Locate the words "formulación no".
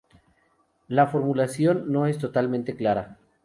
1.05-2.07